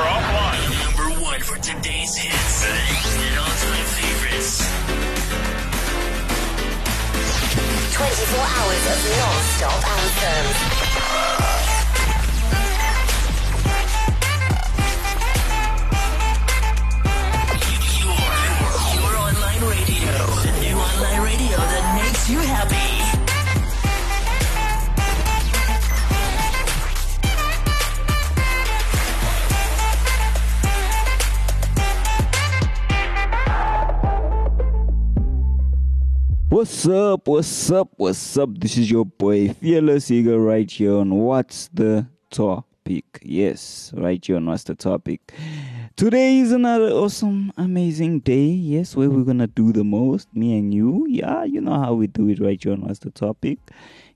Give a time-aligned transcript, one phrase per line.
[0.00, 0.64] We're offline.
[0.80, 4.64] Number one for today's hits and all-time favorites.
[7.92, 11.59] 24 hours of non-stop anthems.
[36.60, 37.26] What's up?
[37.26, 37.88] What's up?
[37.96, 38.50] What's up?
[38.58, 43.06] This is your boy Fearless Eagle right here on What's the Topic.
[43.22, 45.32] Yes, right here on What's the Topic.
[45.96, 48.44] Today is another awesome, amazing day.
[48.44, 51.06] Yes, where we're gonna do the most, me and you.
[51.08, 53.58] Yeah, you know how we do it right here on What's the Topic.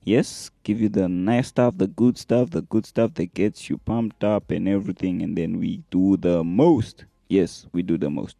[0.03, 3.79] Yes, give you the nice stuff, the good stuff, the good stuff that gets you
[3.79, 7.05] pumped up and everything, and then we do the most.
[7.27, 8.37] Yes, we do the most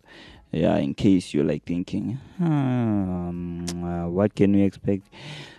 [0.56, 5.10] yeah in case you're like thinking um, uh, what can we expect?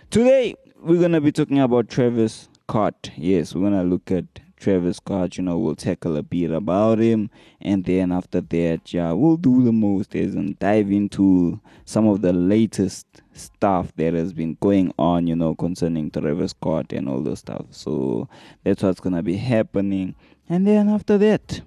[0.09, 3.11] Today we're gonna be talking about travis scott.
[3.15, 4.25] Yes we're gonna look at
[4.57, 7.29] travis scott you know we'll tackle a bit about him
[7.61, 12.21] and then after that yeah we'll do the most is and dive into some of
[12.21, 17.21] the latest stuff that has been going on you know concerning travis scott and all
[17.21, 17.67] those stuff.
[17.69, 18.27] So
[18.63, 20.15] that's what's gonna be happening.
[20.49, 21.61] And then after that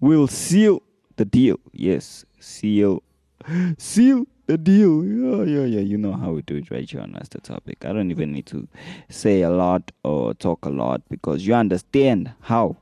[0.00, 0.82] we'll seal
[1.16, 1.58] the deal.
[1.72, 3.02] Yes, seal,
[3.78, 5.04] seal the deal.
[5.04, 5.80] Yeah, yeah, yeah.
[5.80, 7.84] You know how we do it right here on the Topic.
[7.84, 8.68] I don't even need to
[9.08, 12.76] say a lot or talk a lot because you understand how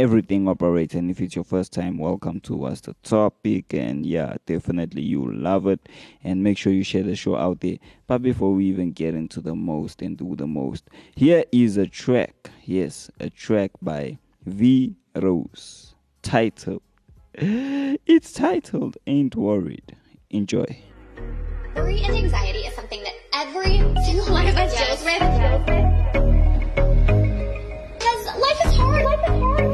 [0.00, 0.94] everything operates.
[0.94, 3.74] And if it's your first time, welcome to What's the Topic.
[3.74, 5.88] And yeah, definitely you'll love it.
[6.24, 7.76] And make sure you share the show out there.
[8.06, 11.86] But before we even get into the most and do the most, here is a
[11.86, 12.50] track.
[12.64, 16.82] Yes, a track by V Rose titled
[17.34, 19.96] it's titled Ain't Worried.
[20.30, 20.82] Enjoy.
[21.76, 25.20] Worry and anxiety is something that every single one of us deals with.
[27.98, 29.04] Because life is hard.
[29.04, 29.70] Life is hard.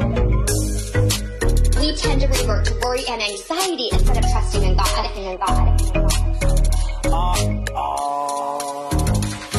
[1.81, 4.85] We tend to revert to worry and anxiety instead of trusting in God.
[4.85, 6.06] Trusting in God.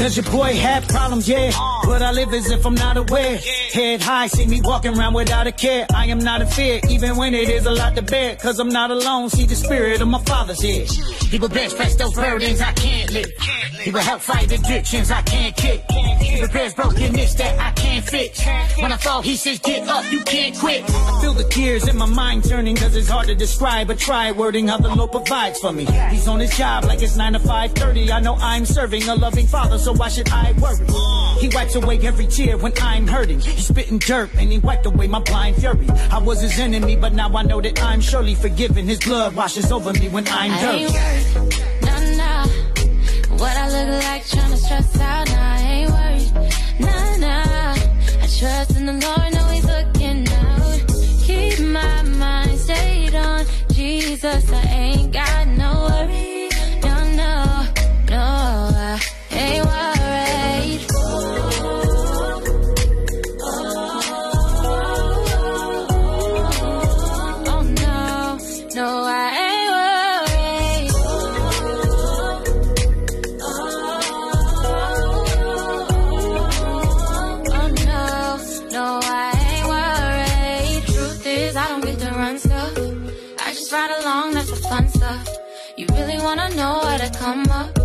[0.08, 1.28] Does your boy had problems?
[1.28, 1.50] Yeah.
[1.84, 3.36] But I live as if I'm not aware.
[3.74, 5.86] Head high, see me walking around without a care.
[5.94, 8.36] I am not in fear, even when it is a lot to bear.
[8.36, 10.86] Cause I'm not alone, see the spirit of my father's here.
[11.28, 13.38] He will bench press those burdens I can't lift.
[13.82, 15.84] He will help fight addictions I can't kick.
[16.20, 18.42] He repairs brokenness that I can't fix.
[18.80, 20.84] When I fall, he says, get up, you can't quit.
[20.88, 23.88] I feel the tears in my mind turning cause it's hard to describe.
[23.88, 25.84] But try wording how the Lord provides for me.
[26.10, 28.10] He's on his job like it's 9 to 5.30.
[28.10, 30.78] I know I'm serving a loving father, so why should I worry?
[31.40, 33.40] He wipes away every tear when I'm hurting.
[33.40, 35.88] He's spitting dirt and he wiped away my blind fury.
[36.10, 38.86] I was his enemy, but now I know that I'm surely forgiven.
[38.86, 40.84] His blood washes over me when I'm I dirty.
[40.84, 42.46] ain't worried, nah, nah.
[43.38, 47.74] What I look like trying to stress out, nah, I ain't worried, nah, nah.
[48.22, 50.80] I trust in the Lord, know He's looking out.
[51.24, 55.37] Keep my mind stayed on Jesus, I ain't got
[83.68, 85.28] just ride along, that's the fun stuff.
[85.76, 87.76] You really wanna know where to come up?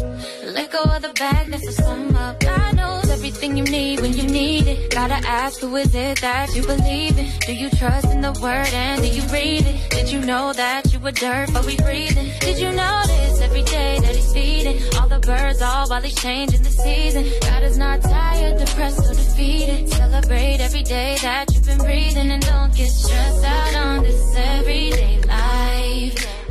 [0.46, 2.40] Let go of the bag, that's the sum up.
[2.40, 4.92] God knows everything you need when you need it.
[4.92, 7.32] Gotta ask, who is it that you believe in?
[7.48, 9.90] Do you trust in the word and do you read it?
[9.92, 12.30] Did you know that you were dirt, but we breathing?
[12.42, 16.64] Did you notice every day that he's feeding all the birds all while he's changing
[16.64, 17.24] the season?
[17.40, 19.90] God is not tired, depressed, or defeated.
[19.90, 25.22] Celebrate every day that you've been breathing and don't get stressed out on this everyday
[25.22, 26.43] life.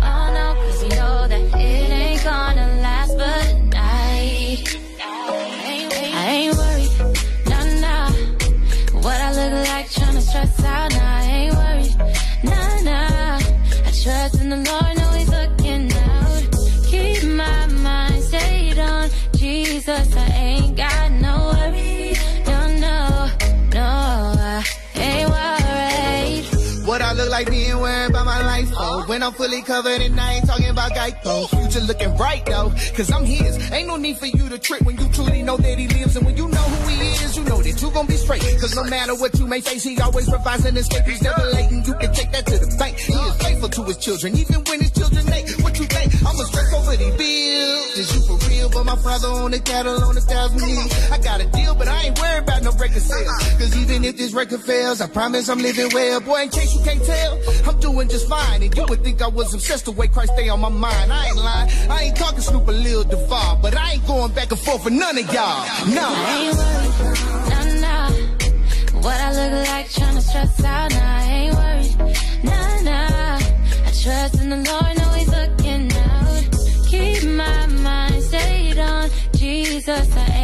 [14.03, 16.43] Trust in the Lord, know He's looking out.
[16.89, 23.31] Keep my mind stayed on Jesus, I ain't got no worries, no no
[23.73, 24.65] no, I
[24.97, 26.85] ain't worried.
[26.85, 29.07] What I look like being worried about my life for.
[29.07, 31.49] When I'm fully covered and I ain't talking about Geico.
[31.49, 33.71] Future looking bright though, cause I'm his.
[33.71, 36.17] Ain't no need for you to trick when you truly know that he lives.
[36.17, 37.12] And when you know who he is,
[37.73, 38.43] that you gon' be straight.
[38.61, 41.05] Cause no matter what you may face, he always provides an escape.
[41.05, 42.99] He's never late and you can take that to the bank.
[42.99, 45.49] He is faithful to his children, even when his children late.
[45.63, 46.13] What you think?
[46.21, 47.99] I'ma stress over the bills.
[47.99, 48.69] Is you for real?
[48.71, 50.93] But my father on the cattle on a thousand hills.
[51.11, 53.39] I got a deal, but I ain't worried about no record sales.
[53.59, 56.21] Cause even if this record fails, I promise I'm living well.
[56.21, 58.63] Boy, in case you can't tell, I'm doing just fine.
[58.63, 61.13] And you would think I was obsessed the way Christ stay on my mind.
[61.13, 61.71] I ain't lying.
[61.91, 64.91] I ain't talking Snoop or Lil Duval, but I ain't going back and forth for
[64.91, 65.87] none of y'all.
[65.89, 67.62] No.
[69.03, 73.37] What I look like trying to stress out, nah, I ain't worried, nah, nah.
[73.37, 76.87] I trust in the Lord, know He's looking out.
[76.89, 80.42] Keep my mind stayed on Jesus, I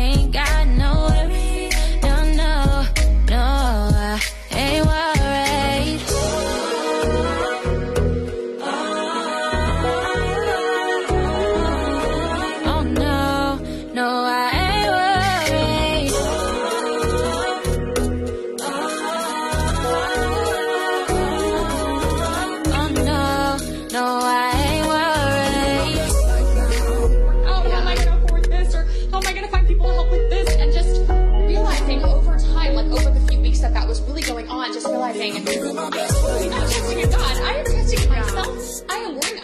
[35.11, 37.37] I'm not trusting God.
[37.41, 38.83] I am trusting in myself.
[38.91, 39.38] I am worried.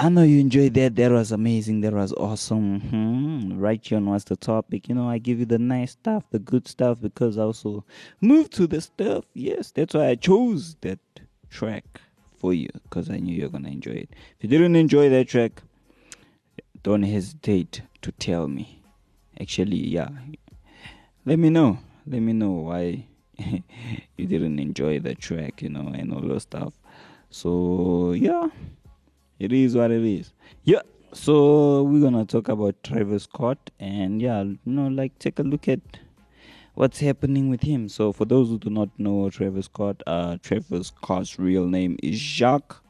[0.00, 0.94] I know you enjoyed that.
[0.94, 1.80] That was amazing.
[1.80, 2.80] That was awesome.
[2.80, 3.58] Hmm.
[3.58, 4.88] Right here on what's the topic.
[4.88, 7.84] You know, I give you the nice stuff, the good stuff, because I also
[8.20, 9.24] move to the stuff.
[9.34, 11.00] Yes, that's why I chose that
[11.50, 12.00] track
[12.36, 14.10] for you, because I knew you're gonna enjoy it.
[14.38, 15.62] If you didn't enjoy that track,
[16.84, 18.80] don't hesitate to tell me.
[19.40, 20.10] Actually, yeah,
[21.26, 21.78] let me know.
[22.06, 23.04] Let me know why
[23.36, 26.72] you didn't enjoy the track, you know, and all those stuff.
[27.30, 28.48] So yeah,
[29.38, 30.32] it is what it is.
[30.64, 30.82] Yeah.
[31.12, 35.68] So we're gonna talk about Travis Scott and yeah, you know, like take a look
[35.68, 35.80] at
[36.74, 37.88] what's happening with him.
[37.88, 42.16] So for those who do not know Travis Scott, uh Travis Scott's real name is
[42.16, 42.82] Jacques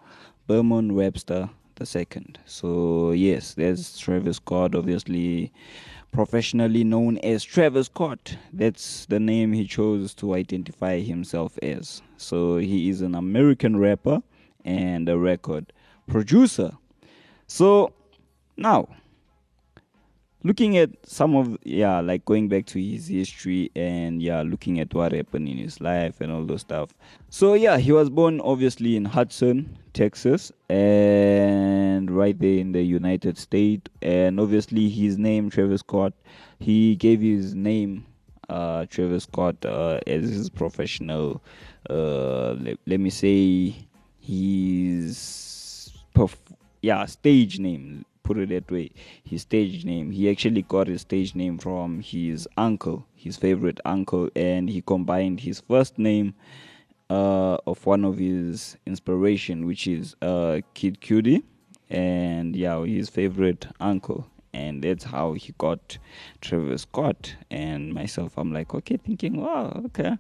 [0.49, 2.39] Bermon Webster the second.
[2.45, 5.53] So yes, there's Travis Scott, obviously
[6.11, 8.37] professionally known as Travis Scott.
[8.53, 12.03] That's the name he chose to identify himself as.
[12.17, 14.23] So he is an American rapper
[14.65, 15.73] and a record
[16.09, 16.73] producer.
[17.47, 17.93] So
[18.57, 18.89] now
[20.45, 24.93] looking at some of yeah like going back to his history and yeah looking at
[24.95, 26.95] what happened in his life and all those stuff
[27.29, 33.37] so yeah he was born obviously in Houston texas and right there in the united
[33.37, 36.13] states and obviously his name travis scott
[36.61, 38.07] he gave his name
[38.49, 41.43] uh travis scott uh, as his professional
[41.91, 43.75] uh let, let me say
[44.21, 45.58] his
[46.19, 48.91] perf- yeah stage name put it that way.
[49.25, 54.29] His stage name he actually got his stage name from his uncle his favorite uncle
[54.37, 56.35] and he combined his first name
[57.09, 61.43] uh, of one of his inspiration which is uh, Kid Cudi
[61.89, 64.27] and yeah his favorite uncle.
[64.55, 65.99] And that's how he got
[66.41, 67.37] Travis Scott.
[67.51, 70.17] And myself I'm like okay thinking wow okay.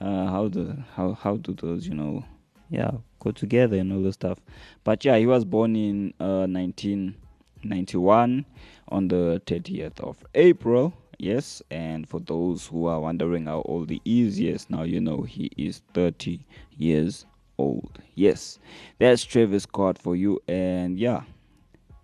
[0.00, 2.24] Uh, how do how how do those you know
[2.68, 4.38] yeah go together and all the stuff.
[4.84, 8.44] But yeah he was born in uh 1991
[8.88, 11.62] on the 30th of april yes.
[11.70, 15.50] And for those who are wondering how old he is yes now you know he
[15.56, 16.40] is 30
[16.76, 17.26] years
[17.58, 18.58] old yes.
[18.98, 20.40] That's travis scott for you.
[20.48, 21.22] And yeah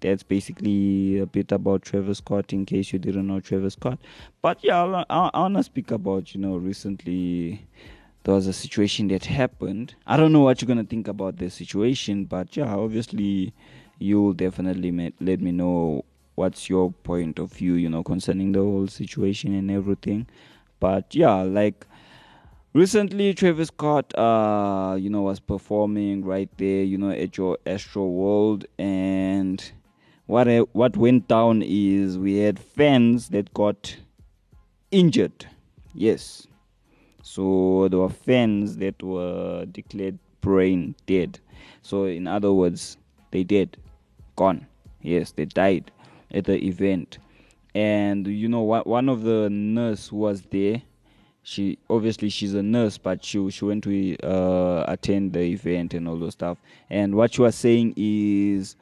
[0.03, 3.99] that's basically a bit about Travis Scott in case you didn't know Travis Scott.
[4.43, 7.67] But yeah, I, I, I want to speak about, you know, recently
[8.25, 9.95] there was a situation that happened.
[10.07, 13.53] I don't know what you're to think about the situation, but yeah, obviously
[13.99, 18.87] you'll definitely let me know what's your point of view, you know, concerning the whole
[18.87, 20.27] situation and everything.
[20.81, 21.87] But yeah, like
[22.75, 28.65] recently Travis Scott uh you know was performing right there, you know, at your Astroworld
[28.79, 29.73] and
[30.27, 33.97] what I, what went down is we had fans that got
[34.91, 35.47] injured.
[35.95, 36.47] Yes.
[37.23, 41.39] So there were fans that were declared brain dead.
[41.83, 42.97] So in other words,
[43.31, 43.77] they dead,
[44.37, 44.67] gone.
[45.01, 45.91] Yes, they died
[46.33, 47.19] at the event.
[47.75, 48.87] And you know what?
[48.87, 50.83] One of the nurse was there,
[51.43, 56.09] she obviously she's a nurse, but she she went to uh, attend the event and
[56.09, 56.59] all those stuff.
[56.89, 58.77] And what she was saying is,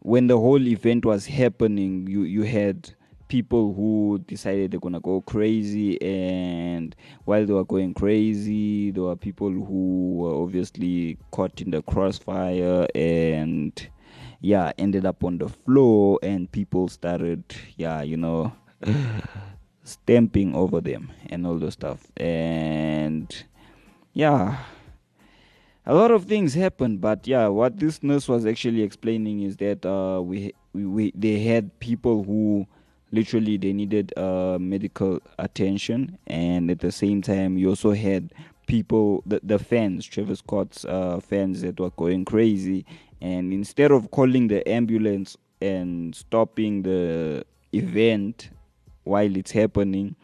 [0.00, 2.92] when the whole event was happening, you you had
[3.30, 9.16] people who decided they're gonna go crazy, and while they were going crazy, there were
[9.16, 13.88] people who were obviously caught in the crossfire and
[14.42, 17.44] yeah ended up on the floor and people started
[17.76, 18.50] yeah you know
[19.84, 22.06] stamping over them and all those stuff.
[22.16, 23.32] And
[24.12, 24.58] yeah
[25.86, 29.86] a lot of things happened but yeah what this nurse was actually explaining is that
[29.86, 32.66] uh we we, we they had people who
[33.12, 38.32] literally they needed uh medical attention and at the same time you also had
[38.66, 42.84] people the, the fans trevor scott's uh fans that were going crazy
[43.20, 48.50] and instead of calling the ambulance and stopping the event
[49.04, 50.14] while it's happening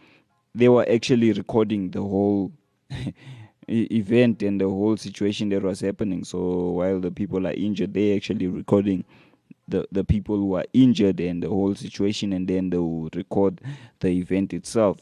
[0.56, 2.50] they were actually recording the whole
[3.68, 6.24] event and the whole situation that was happening.
[6.24, 6.38] So
[6.70, 9.04] while the people are injured they actually recording
[9.68, 13.61] the the people who are injured and the whole situation and then they will record
[14.00, 14.99] the event itself.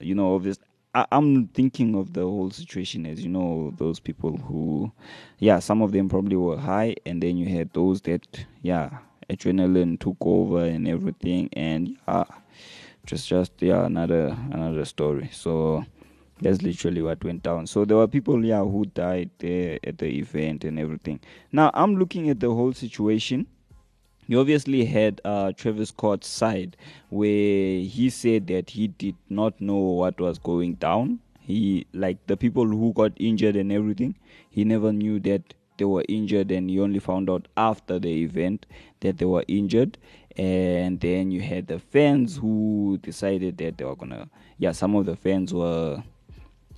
[0.00, 4.36] You know obviously I, i'm thinking of the whole situation as you know those people
[4.36, 4.92] who
[5.38, 8.26] yeah some of them probably were high and then you had those that
[8.62, 8.98] yeah
[9.30, 12.24] adrenaline took over and everything and yeah
[13.06, 15.30] just just yeah another another story.
[15.32, 15.84] So
[16.40, 17.66] that's literally what went down.
[17.66, 21.20] So there were people yeah who died there at the event and everything.
[21.52, 23.46] Now i'm looking at the whole situation
[24.26, 26.76] you obviously had uh, Travis Scott's side
[27.10, 31.20] where he said that he did not know what was going down.
[31.40, 34.16] He like the people who got injured and everything.
[34.50, 38.66] He never knew that they were injured, and he only found out after the event
[39.00, 39.98] that they were injured.
[40.36, 44.28] And then you had the fans who decided that they were gonna.
[44.58, 46.02] Yeah, some of the fans were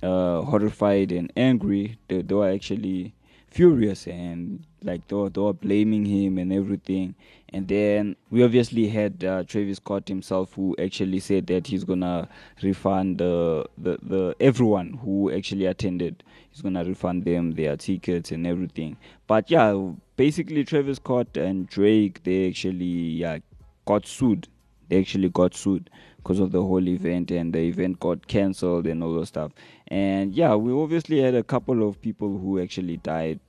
[0.03, 1.97] uh, horrified and angry.
[2.07, 3.15] They, they were actually
[3.49, 7.15] furious and like they were, they were blaming him and everything.
[7.51, 12.29] And then we obviously had uh, Travis Scott himself, who actually said that he's gonna
[12.61, 16.23] refund the, the the everyone who actually attended.
[16.51, 18.97] He's gonna refund them their tickets and everything.
[19.27, 23.39] But yeah, basically Travis Scott and Drake they actually yeah
[23.85, 24.47] got sued.
[24.87, 29.03] They actually got sued because of the whole event, and the event got cancelled and
[29.03, 29.51] all those stuff.
[29.87, 33.39] And yeah, we obviously had a couple of people who actually died.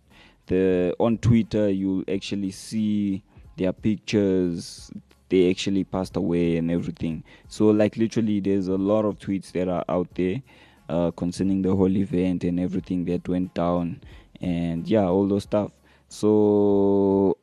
[0.46, 3.22] The on Twitter, you actually see
[3.60, 4.90] their pictures.
[5.28, 7.22] They actually passed away and everything.
[7.48, 10.42] So like literally, there's a lot of tweets that are out there
[10.88, 14.00] uh, concerning the whole event and everything that went down,
[14.40, 15.70] and yeah, all those stuff.
[16.08, 17.36] So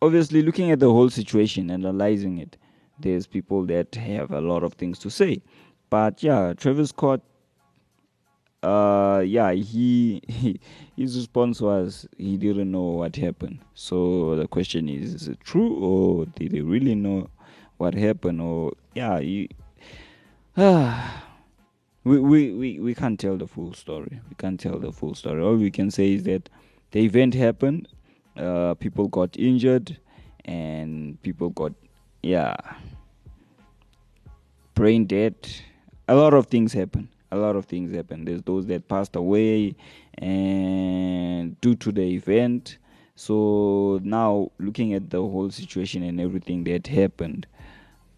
[0.00, 2.56] obviously, looking at the whole situation, analyzing it,
[3.00, 5.42] there's people that have a lot of things to say.
[5.90, 7.22] But yeah, Travis Scott
[8.62, 10.60] uh yeah he, he
[10.96, 13.60] his response was he didn't know what happened.
[13.74, 17.28] So the question is is it true or did he really know
[17.76, 18.40] what happened?
[18.40, 19.50] Or yeah he,
[20.56, 21.24] ah
[22.04, 24.20] we, we we we can't tell the full story.
[24.28, 25.40] We can't tell the full story.
[25.40, 26.48] All we can say is that
[26.90, 27.86] the event happened.
[28.36, 29.98] Uh people got injured
[30.44, 31.74] and people got
[32.22, 32.56] yeah
[34.74, 35.34] brain dead.
[36.08, 38.26] A lot of things happened a lot of things happened.
[38.28, 39.74] There's those that passed away
[40.16, 42.78] and due to the event.
[43.16, 47.46] So now looking at the whole situation and everything that happened,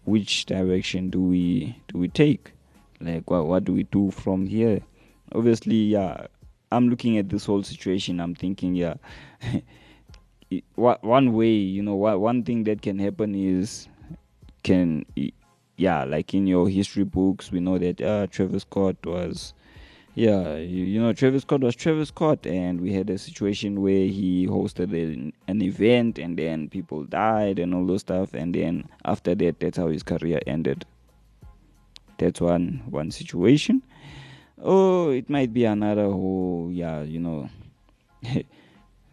[0.05, 2.53] which direction do we do we take?
[2.99, 4.81] Like what what do we do from here?
[5.33, 6.27] Obviously, yeah,
[6.71, 8.19] I'm looking at this whole situation.
[8.19, 8.95] I'm thinking, yeah,
[10.75, 13.87] one way, you know, one thing that can happen is
[14.63, 15.05] can
[15.81, 19.55] yeah, like in your history books, we know that uh, Travis Scott was,
[20.13, 24.05] yeah, you, you, know, Travis Scott was Travis Scott, and we had a situation where
[24.05, 28.87] he hosted an, an event, and then people died and all those stuff, and then
[29.05, 30.85] after that, that's how his career ended.
[32.19, 33.81] That's one one situation.
[34.61, 37.49] Oh, it might be another whole, yeah, you know.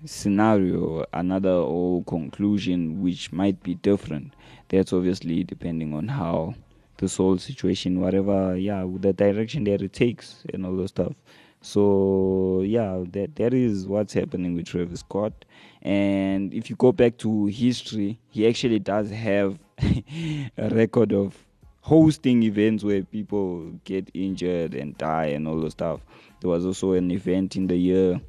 [0.05, 4.33] scenario another whole conclusion which might be different
[4.69, 6.55] that's obviously depending on how
[6.99, 11.13] this whole situation whatever yeah the direction that it takes and all those stuff.
[11.61, 15.45] So yeah that that is what's happening with Travis Scott.
[15.83, 21.37] And if you go back to history he actually does have a record of
[21.81, 26.01] hosting events where people get injured and die and all those stuff.
[26.41, 28.21] There was also an event in the year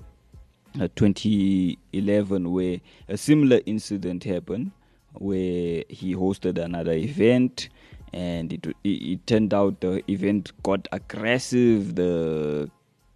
[0.79, 4.71] uh, 2011 where a similar incident happened
[5.13, 7.69] where he hosted another event
[8.13, 11.95] and it, it it turned out the event got aggressive.
[11.95, 12.69] The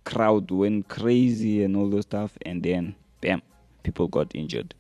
[0.04, 3.42] crowd went crazy and all those stuff, and then bam,
[3.84, 4.74] people got injured,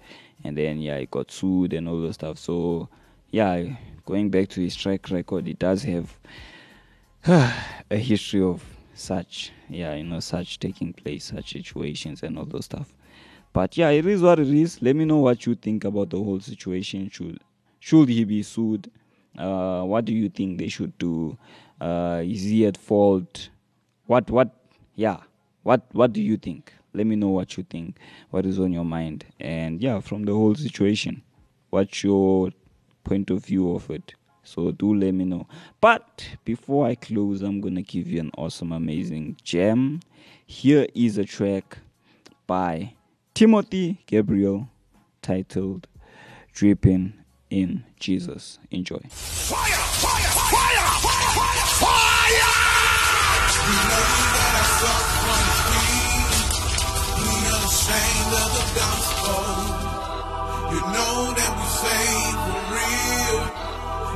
[0.43, 2.37] and then yeah, he got sued and all those stuff.
[2.37, 2.89] So
[3.31, 3.63] yeah,
[4.05, 6.15] going back to his track record, it does have
[7.25, 8.63] a history of
[8.93, 12.93] such yeah you know such taking place such situations and all those stuff.
[13.53, 14.81] But yeah it is what it is.
[14.81, 17.09] Let me know what you think about the whole situation.
[17.09, 17.39] Should
[17.79, 18.89] should he be sued?
[19.37, 21.37] Uh what do you think they should do?
[21.81, 23.49] Uh is he at fault?
[24.07, 24.49] What what
[24.95, 25.17] yeah
[25.63, 26.73] what what do you think?
[26.93, 27.97] Let me know what you think
[28.29, 29.25] what is on your mind.
[29.39, 31.23] And yeah from the whole situation
[31.69, 32.51] what's your
[33.03, 35.47] point of view of it so do let me know.
[35.81, 40.01] But before I close, I'm gonna give you an awesome, amazing gem.
[40.45, 41.79] Here is a track
[42.45, 42.93] by
[43.33, 44.69] Timothy Gabriel
[45.21, 45.87] titled
[46.53, 47.13] Dripping
[47.49, 48.59] in Jesus.
[48.69, 48.99] Enjoy.
[48.99, 50.12] unashamed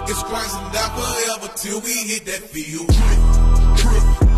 [0.09, 2.87] It's Christ and die forever till we hit that field.
[2.87, 3.19] Drip,
[3.75, 4.36] drip,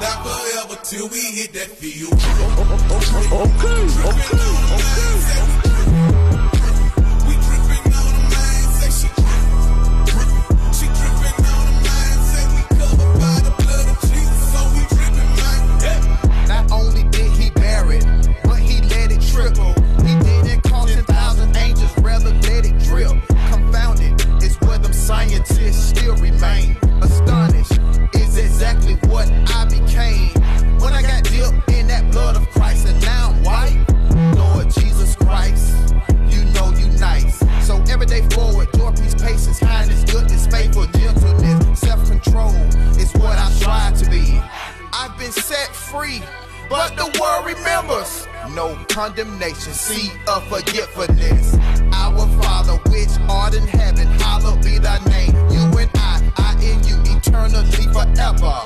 [0.00, 2.12] Die forever till we hit that field.
[3.30, 5.54] Okay, okay, okay.
[6.30, 6.33] We
[45.64, 46.22] set free,
[46.68, 51.56] but the world remembers no condemnation, seed of forgetfulness.
[51.92, 55.34] Our Father, which art in heaven, hallowed be thy name.
[55.50, 58.56] You and I, I in you, eternally forever.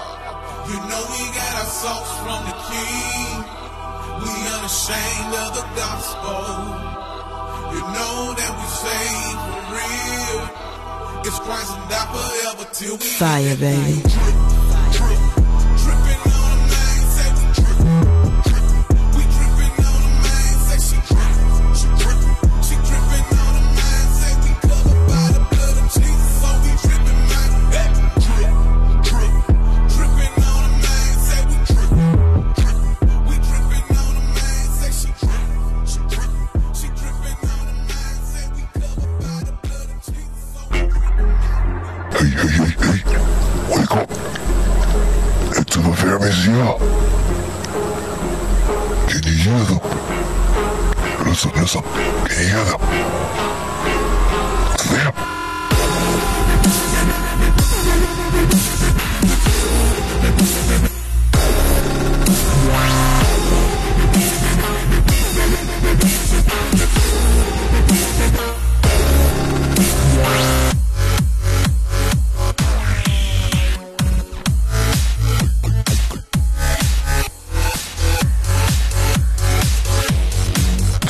[0.69, 3.37] You know we got our sauce from the King.
[4.23, 6.43] We unashamed of the gospel.
[7.75, 10.41] You know that we saved for real.
[11.27, 14.58] It's Christ and die forever till we Fire, baby.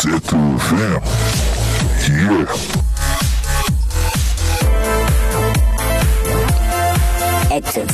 [0.00, 0.14] Damn.
[2.06, 2.46] Yeah.
[7.50, 7.88] Active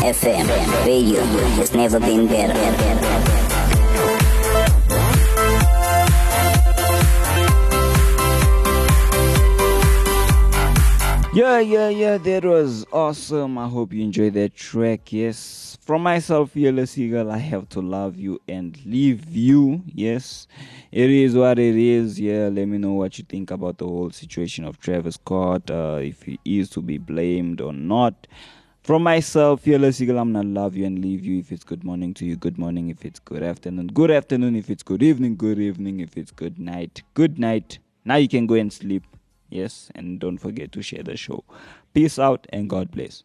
[0.00, 1.20] FM radio
[1.58, 2.54] has never been better.
[11.34, 13.58] Yeah, yeah, yeah, that was awesome.
[13.58, 15.12] I hope you enjoyed that track.
[15.12, 15.59] Yes,
[15.90, 19.82] from myself, Fearless Eagle, I have to love you and leave you.
[19.86, 20.46] Yes,
[20.92, 22.20] it is what it is.
[22.20, 25.98] Yeah, let me know what you think about the whole situation of Travis Scott, uh,
[26.00, 28.28] if he is to be blamed or not.
[28.84, 31.40] From myself, Fearless Eagle, I'm gonna love you and leave you.
[31.40, 32.88] If it's good morning to you, good morning.
[32.88, 34.54] If it's good afternoon, good afternoon.
[34.54, 35.98] If it's good evening, good evening.
[35.98, 37.80] If it's good night, good night.
[38.04, 39.02] Now you can go and sleep.
[39.48, 41.42] Yes, and don't forget to share the show.
[41.94, 43.24] Peace out and God bless.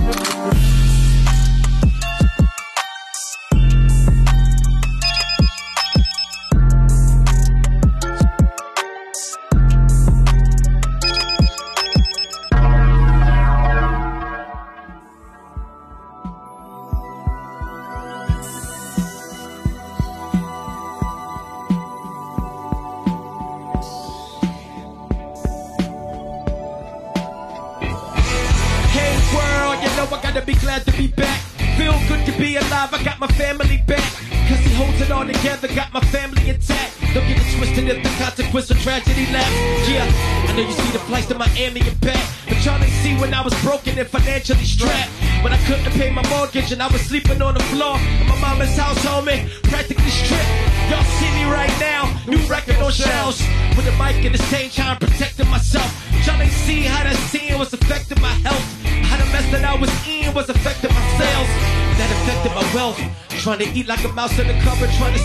[41.65, 42.27] And back.
[42.47, 45.11] But y'all see when I was broken and financially strapped.
[45.43, 48.39] When I couldn't pay my mortgage and I was sleeping on the floor in my
[48.39, 50.49] mama's house, homie, practically stripped.
[50.89, 53.41] Y'all see me right now, new record on shelves.
[53.75, 55.89] With a mic in the same time, protecting myself.
[56.25, 58.65] Y'all ain't see how that scene was affecting my health.
[59.09, 61.49] How the mess that I was in was affecting my sales.
[61.97, 63.30] That affected my wealth.
[63.41, 65.21] Trying to eat like a mouse in the cupboard, trying to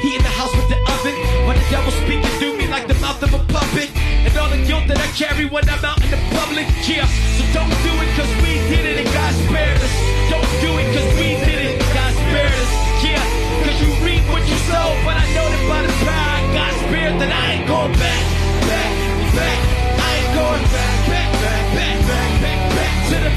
[0.00, 1.12] heat in the house with the oven.
[1.44, 3.92] But the devil speaking through me like the mouth of a puppet.
[4.24, 6.64] And all the guilt that I carry when I'm out in the public.
[6.88, 7.04] Yeah,
[7.36, 9.92] so don't do it cause we did it and God spared us.
[10.32, 12.72] Don't do it cause we did it and God spared us.
[13.04, 13.20] Yeah,
[13.60, 14.96] cause you reap what you sow.
[15.04, 18.24] But I know that by the power of God's spirit that I ain't going back,
[18.72, 18.92] back,
[19.36, 19.60] back.
[20.00, 23.32] I ain't going back, back, back, back, back, back, back to the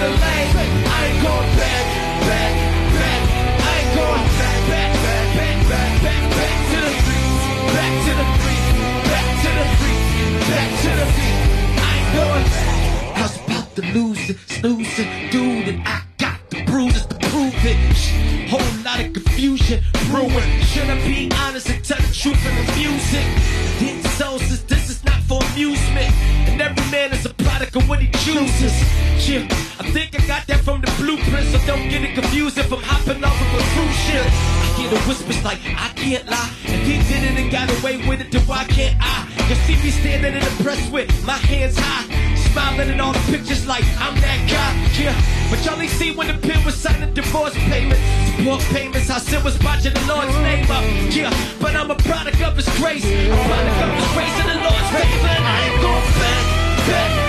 [0.00, 0.06] to.
[0.06, 1.84] I ain't going back,
[2.24, 2.52] back,
[2.96, 3.20] back.
[3.60, 4.92] I ain't going back, back,
[5.36, 7.44] back, back, back, to the streets,
[7.76, 8.68] back to the streets,
[9.12, 10.08] back to the streets,
[10.48, 11.38] back to the beat.
[11.76, 12.76] I ain't going back.
[13.16, 17.76] I about to lose it, dude, and I got the bruises to prove it.
[18.48, 20.50] Whole lot of confusion brewing.
[20.72, 23.24] Should I be honest and tell the truth in the music?
[23.78, 26.10] Didn't so since this is not for amusement.
[26.48, 27.19] And every man is
[27.60, 28.72] product of what he chooses.
[29.28, 29.44] Yeah,
[29.78, 32.80] I think I got that from the blueprint, so don't get it confused if I'm
[32.80, 34.24] hopping off of a cruise ship.
[34.24, 36.50] I hear the whispers like, I can't lie.
[36.64, 39.28] If he did it and got away with it, then why can't I?
[39.48, 42.08] You see me standing in the press with my hands high,
[42.48, 44.72] smiling in all the pictures like I'm that guy.
[44.96, 45.12] Yeah,
[45.50, 48.00] but y'all ain't see when the pin was signing divorce payments,
[48.36, 49.10] support payments.
[49.10, 50.84] I said was watching the Lord's name up.
[51.12, 51.28] Yeah,
[51.60, 54.88] but I'm a product of His grace, a product of His grace and the Lord's
[54.96, 55.28] favor.
[55.28, 57.19] I ain't going back, back.